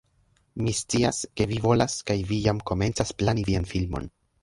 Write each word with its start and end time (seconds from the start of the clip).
Mi 0.61 0.73
scias, 0.77 1.19
ke 1.35 1.47
vi 1.53 1.61
volas 1.67 1.99
kaj 2.09 2.17
vi 2.33 2.43
jam 2.49 2.65
komencas 2.73 3.17
plani 3.23 3.51
vian 3.53 3.73
filmon 3.77 4.15